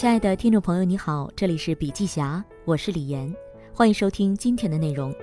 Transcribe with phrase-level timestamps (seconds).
[0.00, 3.30] 亲爱的听众朋友，你好，这里是笔记侠，我是李岩，
[3.74, 5.14] 欢迎收听今天的内容。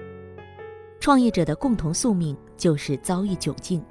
[0.99, 3.83] 创业者的共同宿命就是遭遇窘境，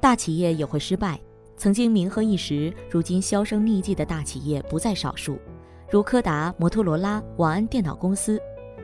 [0.00, 1.20] 大企业也会失败。
[1.56, 5.38] 曾经名赫一时，如今销声匿迹的大企业不在少数，
[5.88, 8.36] 如柯达、摩托罗拉、网安电脑公司。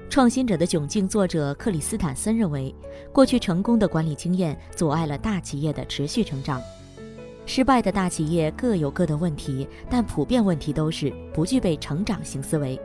[0.08, 2.72] 创新者的窘境，作者克里斯坦森认为，
[3.12, 6.62] 过去成功的管理经验阻碍了大企业的持续成长。
[7.52, 12.80] 失败的大企业各有各的问题，但普遍问题都是不具备成长型思维。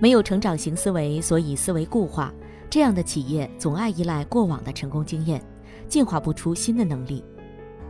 [0.00, 2.32] 没有成长型思维，所以思维固化。
[2.70, 5.38] 这样的企业总爱依赖过往的成功经验，
[5.86, 7.22] 进化不出新的能力。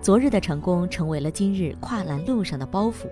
[0.03, 3.07] 昨日的成功成为了今日跨栏路上的包袱。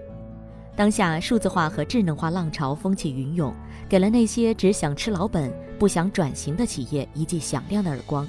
[0.74, 3.55] 当下数字化和智能化浪潮风起云涌，
[3.88, 8.27] 给了那些只想吃老本、不想转型的企业一记响亮的耳光。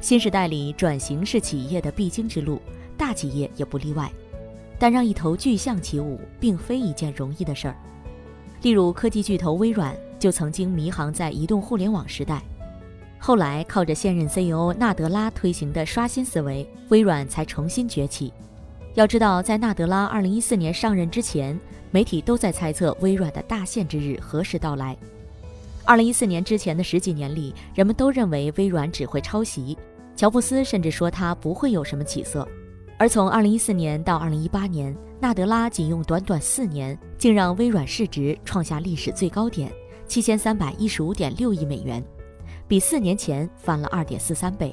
[0.00, 2.62] 新时代里，转型是企业的必经之路。
[2.96, 4.10] 大企业也不例外，
[4.78, 7.76] 但让一头巨象起舞，并非一件容易的事儿。
[8.62, 12.42] 例如，科技巨头微软就曾经迷航在移动互联网时代，
[13.18, 18.32] 后来靠着现任 CEO 纳德拉推行的刷新思维，微软才重新崛起。
[18.94, 21.58] 要知道，在纳德拉2014年上任之前，
[21.90, 24.96] 媒体都在猜测微软的大限之日何时到来。
[25.86, 29.76] 2014年之前的十几年里，人们都认为微软只会抄袭，
[30.14, 32.46] 乔布斯甚至说他不会有什么起色。
[33.02, 39.72] 而从2014年到2018年，纳德拉仅用短短四年，竟让微软市值创下历史最高点，
[40.06, 42.00] 七千三百一十五点六亿美元，
[42.68, 44.72] 比四年前翻了二点四三倍。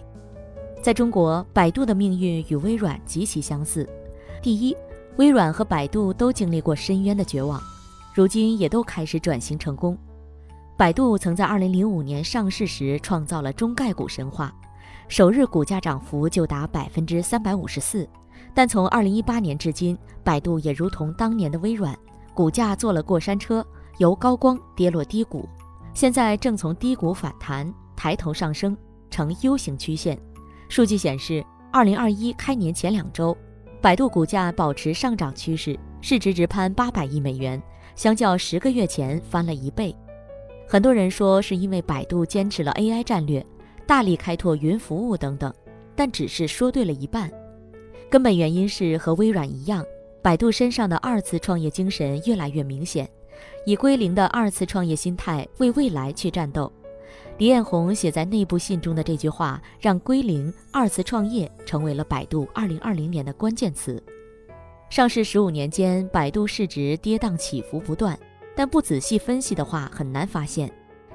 [0.80, 3.90] 在中国，百度的命运与微软极其相似。
[4.44, 4.78] 第一，
[5.18, 7.60] 微软和百度都经历过深渊的绝望，
[8.14, 9.98] 如今也都开始转型成功。
[10.78, 14.54] 百度曾在2005年上市时创造了中概股神话。
[15.10, 18.08] 首日股价涨幅就达百分之三百五十四，
[18.54, 21.98] 但从二零一八年至今，百度也如同当年的微软，
[22.36, 23.66] 股价坐了过山车，
[23.98, 25.50] 由高光跌落低谷，
[25.96, 28.78] 现在正从低谷反弹，抬头上升，
[29.10, 30.16] 呈 U 型曲线。
[30.70, 33.36] 数据显示，二零二一开年前两周，
[33.82, 37.60] 百度股价保持上涨趋势，市值直攀八百亿美元，
[37.96, 39.96] 相较十个月前翻了一倍。
[40.68, 43.44] 很多人说是因为百度坚持了 AI 战略。
[43.90, 45.52] 大力开拓云服务等等，
[45.96, 47.28] 但只是说对了一半。
[48.08, 49.84] 根本原因是和微软一样，
[50.22, 53.10] 百度身上的二次创业精神越来越明显，
[53.66, 56.72] 以归零的二次创业心态为未来去战斗。
[57.40, 64.00] 李彦宏写在内部信中的这句话，让归零、二次创业成为了百度2020年的关键词。
[64.92, 68.16] 上市十五年间，百度市值跌宕起伏不断，
[68.56, 70.72] 但不仔细分析的话，很难发现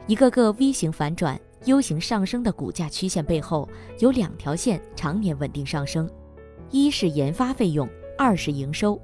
[0.09, 1.41] 一个个 V 型反转。
[1.67, 6.09] U 型上升的股价曲线背后有两条线常年稳定上升，
[6.71, 7.89] 一是研发费用，
[8.19, 9.01] 二是营收。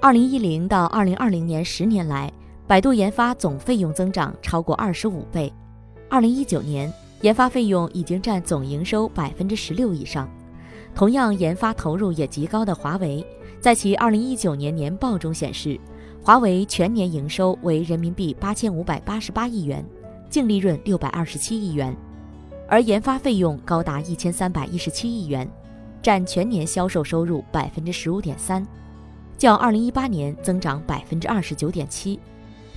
[0.00, 2.32] 二零一零到二零二零年十年来，
[2.66, 5.52] 百度研发总费用增长超过二十五倍。
[6.08, 10.28] 二零一九年，研发费用已经占总营收百分之十六以上。
[10.94, 13.24] 同样研发投入也极高的华为，
[13.60, 15.78] 在其二零一九年年报中显示，
[16.22, 19.84] 华为全年营收为人民币八千五百八十八亿元。
[20.32, 21.94] 净利润六百二十七亿元，
[22.66, 25.46] 而研发费用高达一千三百一十七亿元，
[26.00, 28.66] 占全年销售收入百分之十五点三，
[29.36, 32.18] 较二零一八年增长百分之二十九点七。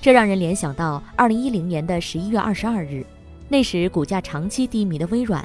[0.02, 3.02] 这让人联想到二零一零年的十一月二十二日，
[3.48, 5.42] 那时股价长期低迷的微软，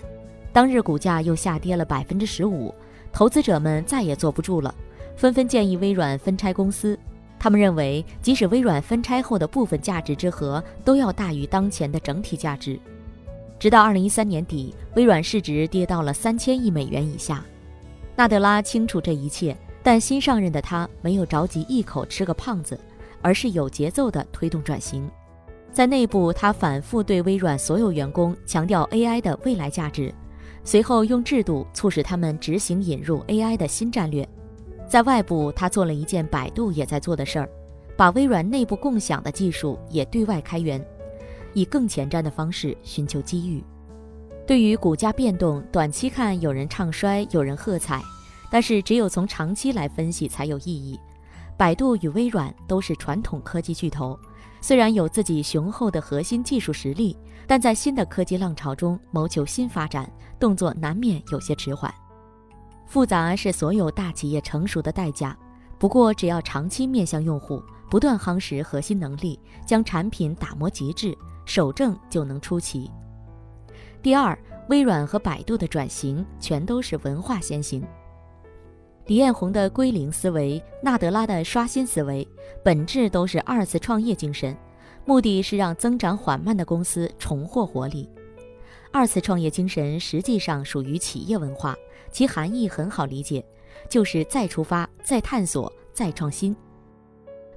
[0.51, 2.75] 当日股价又下跌了百分之十五，
[3.13, 4.75] 投资者们再也坐不住了，
[5.15, 6.99] 纷纷建议微软分拆公司。
[7.41, 12.79] 他们认为，即使微软分拆后的部分价值之和都要大于当前的整体价值。
[13.57, 17.43] 直到二零一三年底，微软市值跌到了三千亿美元以下。
[18.15, 22.79] 纳德拉清楚这一切，但新上任的他没有着急一口吃个胖子，
[23.23, 25.09] 而是有节奏地推动转型。
[25.73, 30.13] 在内部，他反复对微软所有员工强调 AI 的未来价值，
[30.63, 34.29] 随后用制度促使他们执行引入 AI 的新战略。
[34.91, 37.49] 在外部，他做了一件百度也在做的事儿，
[37.95, 40.85] 把微软内部共享的技术也对外开源，
[41.53, 43.63] 以更前瞻的方式寻求机遇。
[44.45, 48.01] 对于股价变动，短期看有人唱衰，有人喝彩，
[48.51, 50.99] 但是只有从长期来分析才有意义。
[51.55, 54.19] 百度与微软都是传统科技巨头，
[54.59, 57.15] 虽然有自己雄厚的核心技术实力，
[57.47, 61.89] 但在新的科技浪潮中谋求新发展，动作难免有些迟缓。
[62.91, 65.33] 复杂是所有大企业成熟的代价，
[65.79, 72.91] 不过只要长期面向用户，不断夯实核心能力，将产品打磨极致，守正就能出奇。
[74.01, 77.81] 第二，微软和百度的转型全都是文化先行。
[79.05, 82.27] 李彦宏的归零思维，纳德拉的刷新思维，
[82.61, 84.53] 本质都是二次创业精神，
[85.05, 88.09] 目的是让增长缓慢的公司重获活力。
[88.93, 91.73] 二次创业精神实际上属于企业文化，
[92.11, 93.43] 其含义很好理解，
[93.89, 96.55] 就是再出发、再探索、再创新。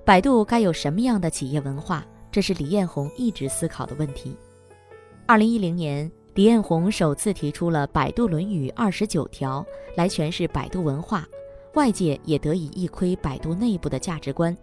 [0.05, 2.03] 百度该有什么样的企业文化？
[2.31, 4.37] 这是李彦宏一直思考的问题。
[5.27, 9.65] 二零一零年，李彦宏首次提出了《百度论语》二十九条
[9.97, 11.27] 来诠释百度文化，
[11.75, 14.56] 外界也得以一窥百度内部的价值观。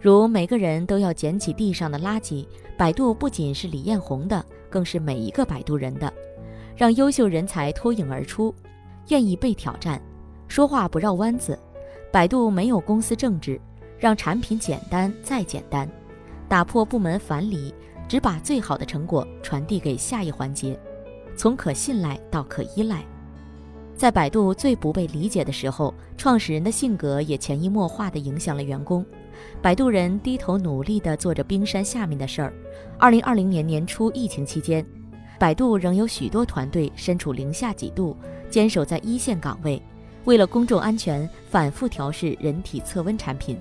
[0.00, 6.12] 如每个人都要捡起地上的垃圾，百度不仅是李彦宏的，更是每一个百度人的。
[6.74, 8.52] 让优秀人才脱颖而出，
[9.08, 10.00] 愿意被挑战，
[10.48, 11.58] 说话不绕弯子。
[12.12, 13.60] 百度没有公司政治。
[13.96, 15.88] 让产品简单再简单，
[16.46, 17.72] 打破部门樊篱，
[18.06, 20.78] 只把最好的成果传递给下一环节，
[21.36, 23.02] 从可信赖到可依赖。
[23.96, 29.06] 在百度最不被理解的时候，创始人的性格也潜移默化地影响了员工。
[29.62, 32.52] 百度人低头努力地做着冰山下面的事儿。
[32.98, 34.84] 二零二零年年初疫情期间，
[35.38, 38.14] 百度仍有许多团队身处零下几度，
[38.54, 39.82] 坚守在一线岗位，
[40.26, 43.58] 为了公众安全，反复调试人体测温产品。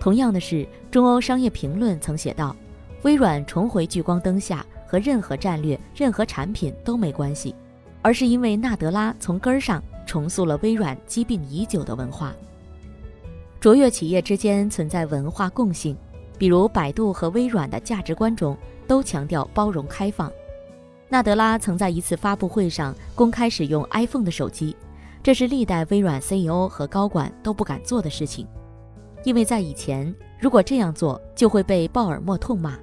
[0.00, 2.56] 同样的是，中欧商业评论曾写道
[3.02, 7.54] ：“微软重回聚光灯下和任何战略、任何产品都没关系，
[8.02, 12.34] 而是因为纳德拉从根儿上重塑了微软积病已久的文化。”
[13.60, 15.96] 卓越企业之间存在文化共性，
[16.36, 18.58] 比如百度和微软的价值观中
[18.88, 20.28] 都强调包容开放。
[21.12, 24.76] 纳德拉曾在一次发布会上公开使用 iPhone 的手机，
[25.24, 28.46] 这是历代微软 CEO 和高管都不敢做的事情。
[29.24, 32.78] 因为在以前，如果这样做就会被鲍尔默痛骂，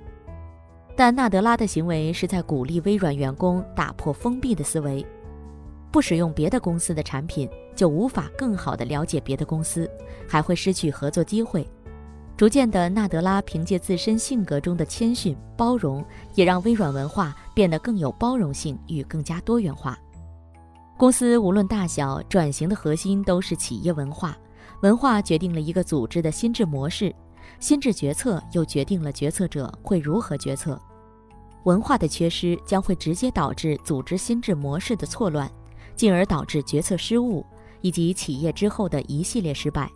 [0.93, 5.05] 但纳德拉的行为是在鼓励微软员工打破封闭的思维，
[5.89, 9.89] 不使用别的公司的产品就无法更好地了解别的公司，
[10.27, 11.65] 还会失去合作机会。
[12.35, 16.03] 逐渐的，纳德拉凭借自身性格中的谦逊、包容，
[16.35, 19.97] 也让微软文化变得更有包容性与更加多元化。
[20.95, 24.37] 公司无论大小，转型的核心都是企业文化。
[24.83, 27.11] 文化决定了一个组织的心智模式，
[27.59, 30.79] 心智决策又决定了决策者会如何决策。
[31.63, 35.51] 文化的缺失将会直接导致组织心智模式的错乱，
[35.95, 37.43] 进而导致决策失误
[37.81, 39.89] 以及企业之后的一系列失败。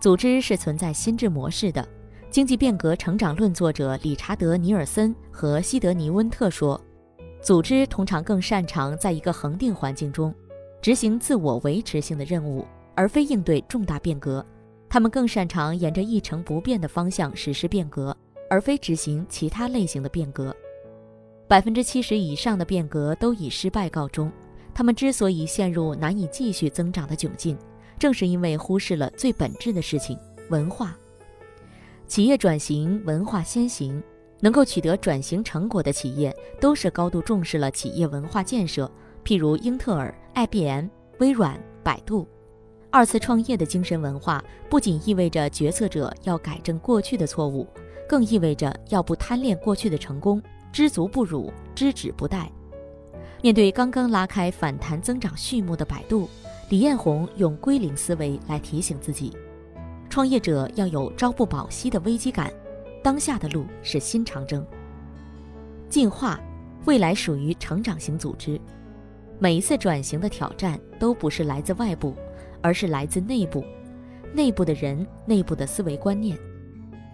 [0.00, 1.88] 组织是存在心智模式的。
[2.30, 6.80] 经济变革成长论作者理查德·尼尔森和西德尼·温特说，
[7.42, 10.32] 组织通常更擅长在一个恒定环境中
[10.80, 12.64] 执行自我维持性的任务。
[12.94, 14.44] 而非应对重大变革，
[14.88, 18.14] 他们更擅长沿着一成不变的方向实施变革，
[18.50, 20.54] 而非执行其他类型的变革。
[21.48, 24.30] 百分之七十以上的变革都以失败告终。
[24.74, 27.56] 他们之所以陷入难以继续增长的窘境，
[27.98, 30.18] 正是因为忽视了最本质的事情——
[30.50, 30.94] 文化。
[32.10, 34.02] 企业转型，文化先行。
[34.40, 38.90] 能够取得转型成果的企业，都是高度重视了企业文化建设，
[39.24, 40.88] 譬如英特尔、IBM、
[41.20, 42.26] 微软、百度。
[42.90, 47.64] 二次创业的精神文化，不仅意味着决策者要改正过去的错误，
[48.08, 50.42] 更意味着要不贪恋过去的成功，
[50.72, 52.48] 知足不辱，知止不殆。
[53.40, 56.28] 面对刚刚拉开反弹增长序幕的百度，
[56.70, 59.32] 李彦宏用归零思维来提醒自己：
[60.10, 62.52] 创业者要有朝不保夕的危机感，
[63.02, 64.62] 当下的路是新长征。
[65.88, 66.38] 进化，
[66.84, 68.60] 未来属于成长型组织。
[69.38, 72.14] 每一次转型的挑战都不是来自外部。
[72.62, 73.64] 而是来自内部，
[74.34, 76.38] 内部的人，内部的思维观念。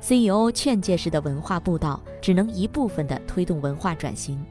[0.00, 4.44] CEO 劝诫式的文化布道只能一部分的推动文化转型。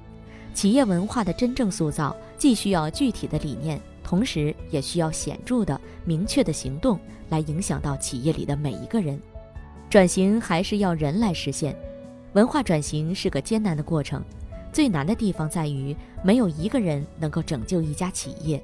[0.53, 9.19] 企业文化的真正塑造，既需要具体的理念，同时也需要显著的、明确的行动来影响到企业里的每一个人。
[9.89, 11.75] 转型还是要人来实现。
[12.33, 14.24] 文化转型是个艰难的过程，
[14.71, 18.62] 最难的地方在于没有一个人能够拯救一家企业。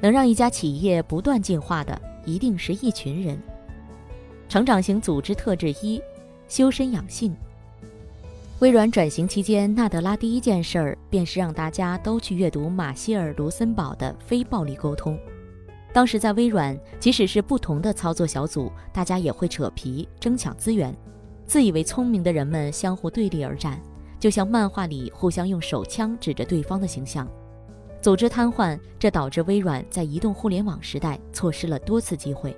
[0.00, 3.36] 能让一家企业不断进化的，一定是一群人。
[4.48, 6.00] 成长型组织特质一：
[6.46, 7.34] 修身养性。
[8.60, 15.16] 微软转型期间，纳德拉第一件事儿便是让大家都去阅读马歇尔·卢森堡的《非暴力沟通》。
[15.92, 20.96] 当时在微软，即使是不同的操作小组，大家也会扯皮、争抢资源，
[21.44, 23.78] 自以为聪明的人们相互对立而战，
[24.20, 27.28] 就像漫画里互相用手枪指着对方的形象。
[28.00, 32.56] 组织瘫痪，这导致微软在移动互联网时代错失了多次机会。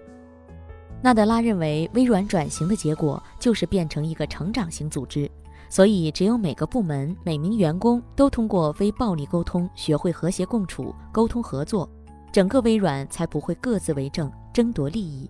[1.03, 5.31] 纳德拉认为，微软转型的结果就是变成一个成长型组织，
[5.68, 11.88] 所以只有每个部门、每名员工都通过非暴力沟通学会和谐共处、沟通合作，
[12.32, 15.28] 整个微软才不会各自为政，争夺利益。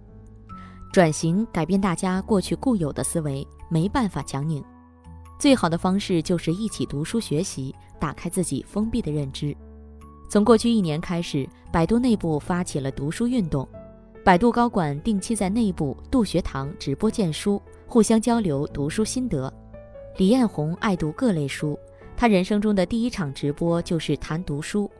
[0.92, 4.62] 转型改变大家过去固有的思维，没办法强拧。
[5.38, 9.54] 最好的方式就是一起读书学习，打开自己封闭的认知。
[10.30, 13.68] 从过去一年开始，百度内部发起了读书运动，
[14.24, 19.52] 百度高管定期在内部度学堂直播荐书，互相交流读书心得。
[20.16, 21.78] 李彦宏爱读各类书，
[22.16, 24.90] 他人生中的第一场直播就是谈读书。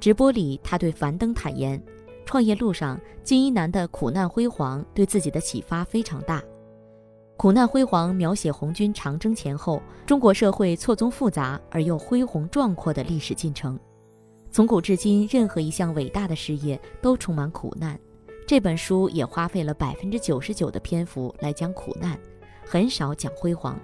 [0.00, 1.78] 直播里，他对樊登坦言，
[2.24, 6.42] 创业路上金一南的苦难辉煌对自己的启发非常大。
[7.36, 13.78] 苦难辉煌描写红军长征前后中国社会错综复杂而又恢宏壮阔的历史进程。
[14.50, 18.00] 从古至今，任何一项伟大的事业都充满苦难。
[18.46, 22.18] 这本书也花费了百分之九十九的篇幅来讲苦难，
[22.64, 23.78] 很少讲辉煌。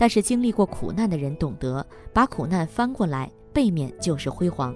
[0.00, 4.74] 但是经历过苦难的人懂得，把苦难翻过来，背面就是辉煌。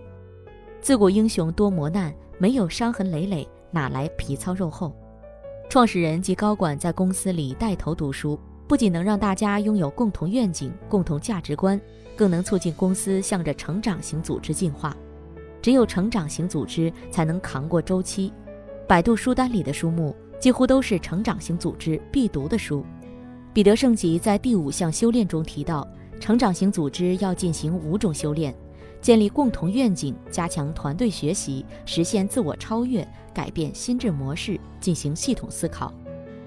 [0.83, 4.95] 自古英雄多磨难，没有伤痕累累，哪来皮糙肉厚？
[5.71, 8.39] 创始人及高管在公司里带头读书，
[8.69, 11.81] 不仅能让大家拥有共同愿景、共同价值观，
[12.15, 14.95] 更能促进公司向着成长型组织进化。
[15.63, 18.31] 只有成长型组织才能扛过周期。
[18.87, 22.85] 百度书单里的书目几乎都是成长型组织必读的书。
[23.55, 25.87] 彼得圣吉在第五项修炼中提到，
[26.19, 28.53] 成长型组织要进行五种修炼：
[29.01, 35.95] 建立共同愿景，加强团队学习，实现自我超越，改变心智模式，进行系统思考。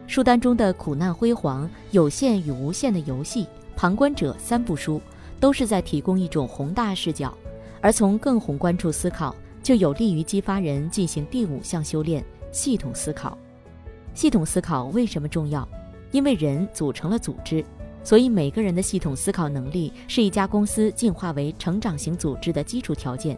[0.05, 4.99] 书单中的苦难辉煌、有限与无限的游戏、旁观者三部书，
[5.39, 7.33] 都是在提供一种宏大视角。
[7.79, 9.33] 而从更宏观处思考，
[9.63, 12.21] 就有利于激发人进行第五项修炼——
[12.51, 13.37] 系统思考。
[14.13, 15.65] 系统思考为什么重要？
[16.17, 17.63] 因为人组成了组织，
[18.03, 23.37] 所以每个人的系统思考能力是一家公司进化为成长型组织的基础条件。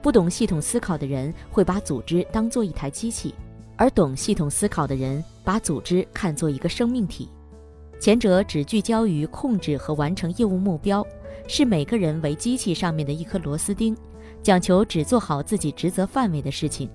[0.00, 3.34] 不懂系统思考的人会把组织当做一台机器，
[3.76, 7.28] 而懂系统思考的人把组织看作一个生命体。
[8.00, 11.06] 前者只聚焦于控制和完成业务目标。
[11.46, 13.94] 是每个人为机器上面的一颗螺丝钉，
[14.42, 16.88] 讲求只做好自己职责范围的事情。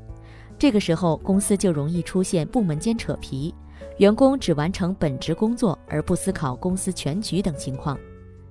[0.58, 3.54] 这个时候，公司就容易出现部门间扯皮，
[3.98, 7.98] 员工只完成本职工作而不思考公司全局等情况。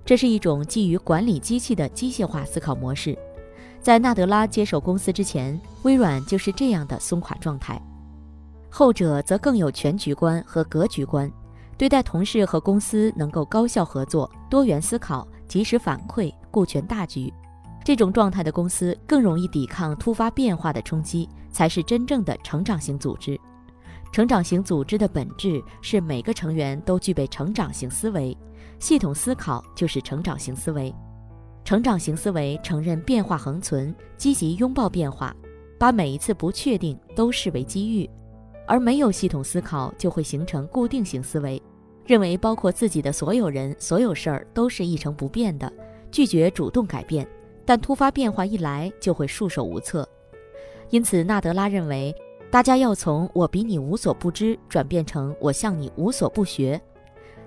[0.05, 3.17] 这是一种基于管理机器的机械化思考模式。
[3.81, 7.81] 在纳德拉接手公司之前，微软就是这样的松垮状态。
[8.71, 11.31] 后者则更有全局观和格局观，
[11.77, 15.27] 对待同事和公司能够高效合作、多元思考。
[15.49, 17.33] 及时反馈，顾全大局，
[17.83, 23.41] 这种状态的公司更容易抵抗突发变化的冲击，才是真正的成长型组织。
[24.11, 28.37] 成长型组织的本质是每个成员都具备成长型思维，
[28.79, 30.93] 系统思考就是成长型思维。
[31.65, 35.37] 成长型思维承认变化恒存，积极拥抱变化，
[35.79, 38.09] 把每一次不确定都视为机遇；
[38.67, 41.63] 而没有系统思考，就会形成固定型思维。
[42.07, 45.71] 认为包括自己的所有人、所有事儿都是一成不变的，
[46.11, 47.29] 拒绝主动改变，
[47.67, 50.09] 但突发变化一来就会束手无策。
[50.89, 52.15] 因此，纳德拉认为，
[52.51, 56.81] 大家要从“我比你无所不知”转变成“我向你无所不学”。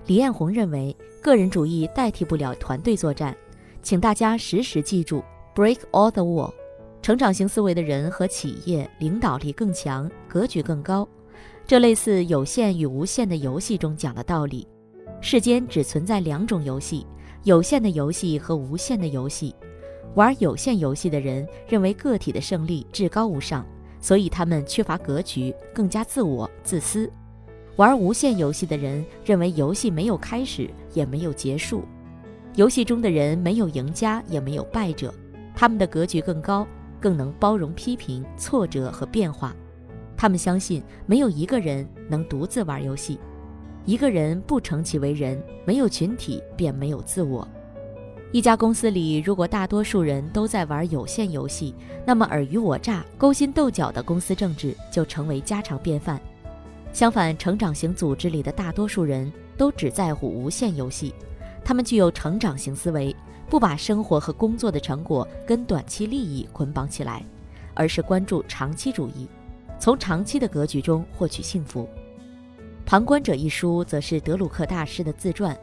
[0.06, 3.36] 李彦宏认为，个人主义代替不了团队作战，
[3.82, 5.20] 请大家时时记住
[5.56, 6.52] “break all the wall”。
[7.02, 11.06] 成长型思维的人和企业领导力更强，格局更高。
[11.66, 14.68] 这类似有限与无限的游戏中讲的道理：
[15.20, 17.04] 世间只存在两种游戏，
[17.42, 19.52] 有限的游戏和无限的游戏。
[20.14, 23.66] 玩有限游戏的人认为个体的胜利至高无上，
[24.02, 27.08] 所以他们缺乏格局，更加自我、自私；
[27.76, 31.84] 玩无限游戏的人认为游戏没有开始，也没有结束。
[32.56, 35.14] 游戏中的人没有赢家，也没有败者，
[35.54, 36.66] 他们的格局更高，
[37.00, 39.54] 更能包容批评、挫折和变化。
[40.16, 43.18] 他们相信，没有一个人能独自玩游戏，
[43.86, 47.46] 一个人不成其为人，没有群体便没有自我。
[48.32, 51.74] 一家公司里，如果大多数人都在玩有限游戏，
[52.06, 56.18] 那么尔虞我诈、勾心斗角的公司政治就成为家常便饭。
[56.94, 61.14] 相反，成长型组织里的大多数人都只在乎无限游戏，
[61.62, 63.14] 他们具有成长型思维，
[63.50, 67.22] 不把生活和工作的成果跟短期利益捆绑起来，
[67.74, 69.28] 而是关注长期主义。
[69.78, 71.82] 从长期的格局中获取幸福，
[72.86, 75.54] 《旁观者》一书则是德鲁克大师的自传。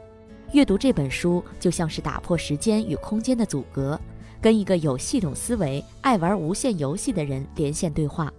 [0.52, 3.98] 阅读这本书就像是打破时间与空间的阻隔，
[4.40, 8.32] 跟一个有系统思维、爱玩无限游戏的人连线对话。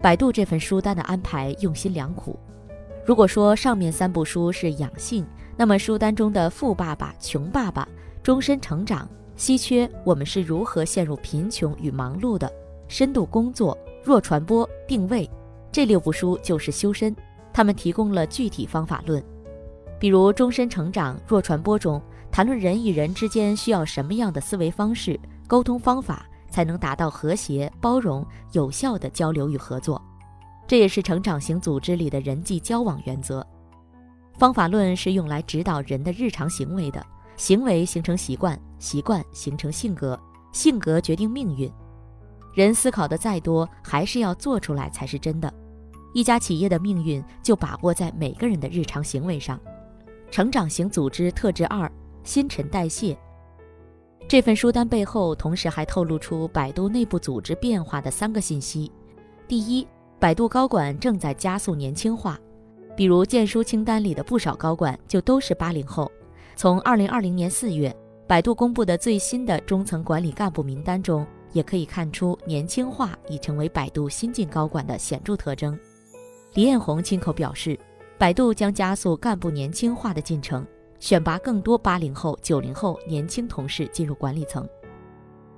[0.00, 2.38] 百度这份书单的安排用心良苦。
[3.06, 5.24] 如果说上面三部书是养性，
[5.56, 7.82] 那么书单中的《富爸爸穷爸爸》
[8.22, 9.00] 《终身成长》
[9.36, 12.48] 《稀缺我们是如何陷入贫穷与忙碌的》
[12.88, 13.76] 《深度工作》。
[14.04, 15.30] 弱传播、定位
[15.72, 17.14] 这六部书就是修身，
[17.52, 19.22] 他们提供了具体方法论。
[19.98, 30.00] 比如《终身成长弱传播》中谈论人与人之间需要什么样的思维方式、沟通方法，才能达到和谐、包容、有效的交流与合作。
[30.66, 33.46] 这也是成长型组织里的人际交往原则。
[34.36, 37.04] 方法论是用来指导人的日常行为的，
[37.36, 40.18] 行为形成习惯，习惯形成性格，
[40.52, 41.70] 性格决定命运。
[42.52, 45.52] 人思考的再多，还是要做出来才是真的。
[46.14, 49.60] 一家企业的命运就把握在每个人的日常行为上。
[50.34, 51.88] 成长型组织特质二：
[52.24, 53.16] 新陈代谢。
[54.26, 58.90] 这份书单背后，同时还透露出百度内部组织变化的三个信息。
[59.46, 59.86] 第一，
[60.18, 62.36] 百度高管正在加速年轻化。
[62.96, 66.10] 比如荐书清单里的不少高管就都是八零后。
[66.56, 75.78] 从二零二零年四月，百度公布的最新的中层管理干部名单中，也可以看出年轻化已成为百度新晋高管的显著特征。
[76.54, 77.78] 李彦宏亲口表示，
[78.24, 80.66] 百度将加速干部年轻化的进程，
[80.98, 84.66] 选拔更多八零后、九零后年轻同事进入管理层。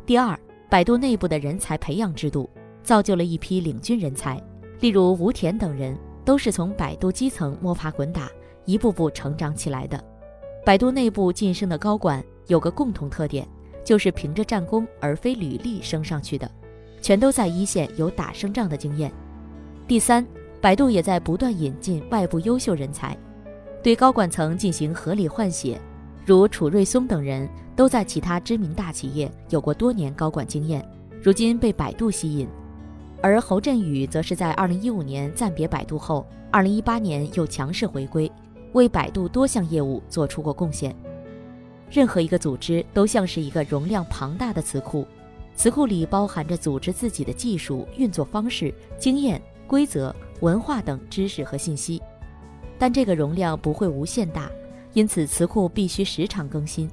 [0.04, 0.36] 第二，
[0.68, 2.50] 百度内部的人才培养制度
[2.82, 4.42] 造就了一批领军人才，
[4.80, 5.96] 例如吴田等人。
[6.24, 8.28] 都是从百度基层摸爬滚打，
[8.64, 10.04] 一步步成长起来的。
[10.64, 13.46] 百度内部晋升的高管有个共同特点，
[13.84, 16.50] 就是凭着战功而非履历升上去的，
[17.00, 19.12] 全都在一线有打胜仗的经验。
[19.86, 20.26] 第三，
[20.66, 23.16] 百度也在不断引进外部优秀人才，
[23.84, 25.80] 对高管层进行合理换血，
[26.24, 30.84] 如楚瑞松等人都在其他知名大企业有过多年高管经验，
[31.22, 32.48] 如今被百度吸引。
[33.22, 38.28] 而侯振宇则是在二零一五年暂别百度后，二零一八年又强势回归，
[38.72, 40.92] 为百度多项业务做出过贡献。
[41.88, 45.06] 任何一个组织都像是一个容量庞大的词库，
[45.54, 52.02] 词库里包含着组织自己的技术、运作方式、经验、规则、文化等知识和信息。
[52.78, 54.50] 但这个容量不会无限大，
[54.92, 56.90] 因此词库必须时常更新，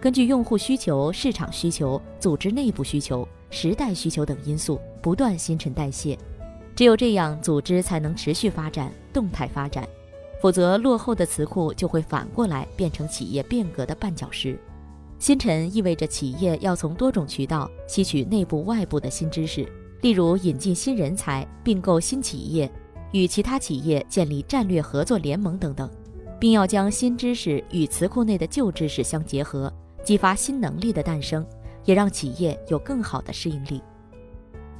[0.00, 3.26] 根据用户需求、市场需求、组织内部需求。
[3.48, 6.18] 时代需求等因素不断新陈代谢，
[6.74, 9.88] 只有这样，组织才能持续发展、动态发展。
[10.42, 14.58] 否则，落后的词库就会反过来变成企业变革的绊脚石。
[15.18, 19.66] 新陈意味着企业要从多种渠道吸取内部、外部的新知识，
[20.02, 22.70] 例如引进新人才、并购新企业、
[23.16, 25.90] 与其他企业建立战略合作联盟等等，
[26.38, 29.72] 并要将新知识与词库内的旧知识相结合，
[30.04, 31.44] 激发新能力的诞生。
[31.86, 33.80] 也让企业有更好的适应力。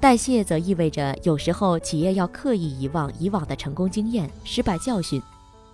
[0.01, 5.23] 代谢则意味着有时候企业要刻意遗忘以往的成功经验、失败教训，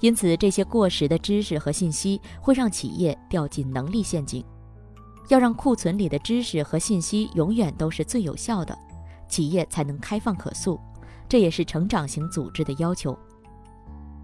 [0.01, 4.45] 因此这些过时的知识和信息会让企业掉进能力陷阱。
[5.29, 8.77] 要让库存里的知识和信息永远都是最有效的，
[9.27, 10.79] 企业才能开放可塑。
[11.33, 13.19] 这也是成长型组织的要求。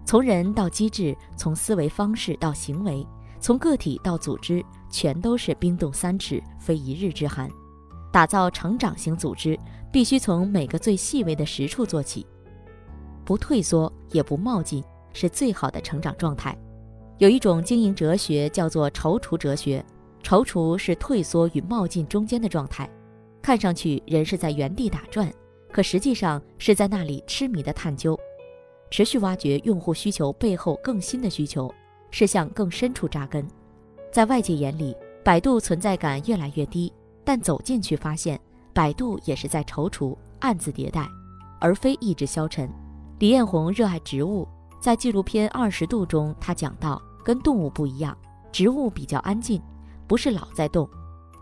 [0.05, 3.03] 从人到机制，从思维方式到行为。
[3.39, 7.49] 从个体到组织，全都是冰冻三尺，非一日之寒。
[8.13, 9.59] 打造成长型组织，
[9.91, 12.27] 必须从每个最细微的实处做起，
[13.25, 16.55] 不退缩也不冒进，是最好的成长状态。
[17.17, 19.83] 有一种经营哲学叫做踌躇哲学，
[20.21, 22.87] 踌躇是退缩与冒进中间的状态。
[23.41, 25.27] 看上去人是在原地打转，
[25.71, 28.19] 可实际上是在那里痴迷的探究，
[28.89, 31.73] 持续挖掘用户需求背后更新的需求。
[32.11, 33.47] 是向更深处扎根，
[34.11, 36.91] 在外界眼里，百度存在感越来越低，
[37.23, 38.39] 但走进去发现，
[38.73, 41.07] 百度也是在踌躇、暗自迭代，
[41.61, 42.67] 而非意志消沉。
[43.19, 44.47] 李彦宏热爱植物，
[44.81, 48.17] 在纪录片《二十度》中，他讲到，跟动物不一样，
[48.51, 49.61] 植物比较安静，
[50.07, 50.89] 不是老在动，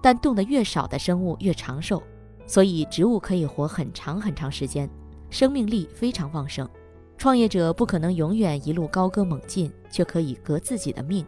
[0.03, 2.03] 但动得越少的生物越长寿，
[2.47, 4.89] 所以植物可以活很长很长时间，
[5.29, 6.67] 生命力非常旺盛。
[7.17, 11.25] 创业者不可能永远一路高歌猛进，却可以革自己的命，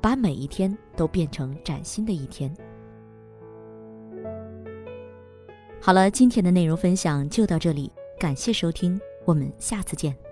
[0.00, 2.52] 把每一天都变成崭新的一天。
[5.80, 10.25] 好了，今天的内容分享就到这里，感谢收听，我们下次见。